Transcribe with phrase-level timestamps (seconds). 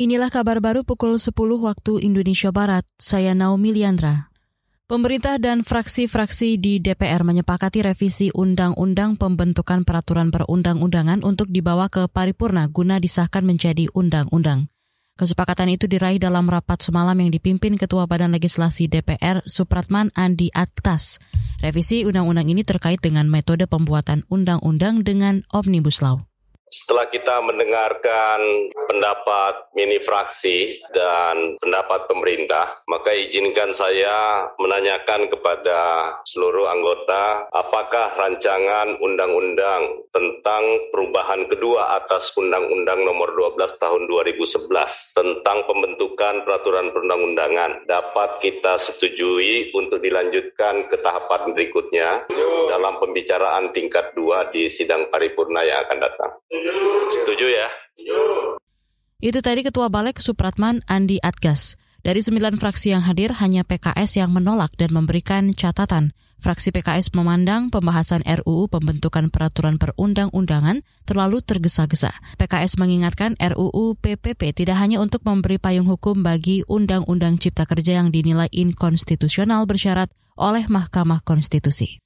[0.00, 2.88] Inilah kabar baru pukul 10 waktu Indonesia Barat.
[2.96, 4.32] Saya Naomi Liandra.
[4.88, 12.64] Pemerintah dan fraksi-fraksi di DPR menyepakati revisi Undang-Undang Pembentukan Peraturan Perundang-undangan untuk dibawa ke paripurna
[12.72, 14.72] guna disahkan menjadi undang-undang.
[15.20, 21.20] Kesepakatan itu diraih dalam rapat semalam yang dipimpin Ketua Badan Legislasi DPR Supratman Andi Aktas.
[21.60, 26.29] Revisi undang-undang ini terkait dengan metode pembuatan undang-undang dengan Omnibus Law.
[26.70, 36.70] Setelah kita mendengarkan pendapat mini fraksi dan pendapat pemerintah, maka izinkan saya menanyakan kepada seluruh
[36.70, 40.62] anggota apakah rancangan undang-undang tentang
[40.94, 44.70] perubahan kedua atas Undang-Undang Nomor 12 Tahun 2011
[45.18, 52.30] tentang pembentukan peraturan perundang-undangan dapat kita setujui untuk dilanjutkan ke tahapan berikutnya
[52.70, 56.30] dalam pembicaraan tingkat dua di sidang paripurna yang akan datang.
[57.10, 57.68] Setuju ya?
[59.20, 61.80] Itu tadi Ketua Balek Supratman Andi Atgas.
[62.00, 66.16] Dari sembilan fraksi yang hadir, hanya PKS yang menolak dan memberikan catatan.
[66.40, 72.16] Fraksi PKS memandang pembahasan RUU pembentukan peraturan perundang-undangan terlalu tergesa-gesa.
[72.40, 78.08] PKS mengingatkan RUU PPP tidak hanya untuk memberi payung hukum bagi Undang-Undang Cipta Kerja yang
[78.08, 80.08] dinilai inkonstitusional bersyarat
[80.40, 82.00] oleh Mahkamah Konstitusi.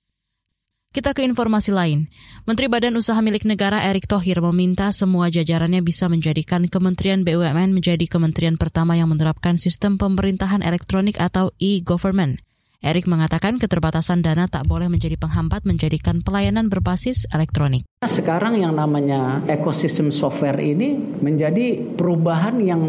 [0.95, 2.07] Kita ke informasi lain.
[2.47, 8.07] Menteri Badan Usaha Milik Negara Erick Thohir meminta semua jajarannya bisa menjadikan Kementerian BUMN menjadi
[8.07, 12.39] kementerian pertama yang menerapkan sistem pemerintahan elektronik atau e-government.
[12.79, 17.83] Erick mengatakan keterbatasan dana tak boleh menjadi penghambat menjadikan pelayanan berbasis elektronik.
[18.07, 22.83] Sekarang yang namanya ekosistem software ini menjadi perubahan yang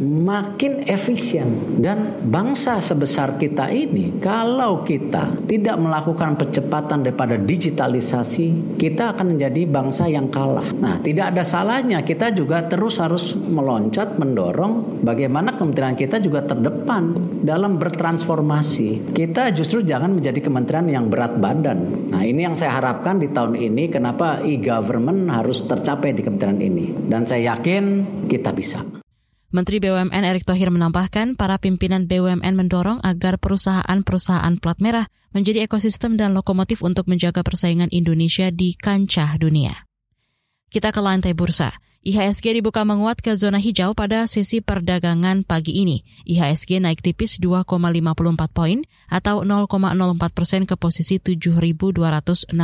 [0.00, 9.16] makin efisien dan bangsa sebesar kita ini kalau kita tidak melakukan percepatan daripada digitalisasi kita
[9.16, 10.72] akan menjadi bangsa yang kalah.
[10.76, 17.36] Nah, tidak ada salahnya kita juga terus harus meloncat mendorong bagaimana kementerian kita juga terdepan
[17.46, 19.14] dalam bertransformasi.
[19.14, 22.10] Kita justru jangan menjadi kementerian yang berat badan.
[22.12, 26.86] Nah, ini yang saya harapkan di tahun ini kenapa e-government harus tercapai di kementerian ini.
[27.06, 27.84] Dan saya yakin
[28.26, 28.95] kita bisa.
[29.54, 36.18] Menteri BUMN Erick Thohir menambahkan para pimpinan BUMN mendorong agar perusahaan-perusahaan plat merah menjadi ekosistem
[36.18, 39.86] dan lokomotif untuk menjaga persaingan Indonesia di kancah dunia.
[40.66, 41.70] Kita ke lantai bursa.
[42.06, 46.02] IHSG dibuka menguat ke zona hijau pada sesi perdagangan pagi ini.
[46.26, 47.66] IHSG naik tipis 2,54
[48.50, 48.78] poin
[49.10, 52.54] atau 0,04 persen ke posisi 7.265.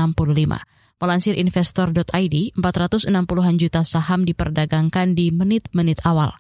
[1.03, 6.31] Melansir investor.id, 460-an juta saham diperdagangkan di menit-menit awal.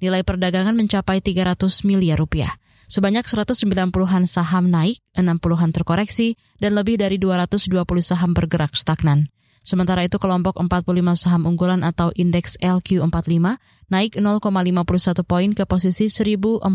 [0.00, 2.56] Nilai perdagangan mencapai 300 miliar rupiah.
[2.90, 7.70] Sebanyak 190-an saham naik, 60-an terkoreksi, dan lebih dari 220
[8.02, 9.30] saham bergerak stagnan.
[9.60, 13.60] Sementara itu kelompok 45 saham unggulan atau indeks LQ45
[13.94, 16.66] naik 0,51 poin ke posisi 1045.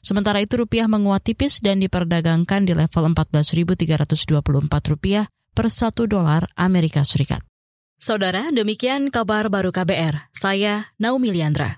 [0.00, 4.32] Sementara itu rupiah menguat tipis dan diperdagangkan di level 14.324
[4.88, 7.44] rupiah per satu dolar Amerika Serikat.
[8.00, 10.32] Saudara, demikian kabar baru KBR.
[10.32, 11.76] Saya Naomi Liandra.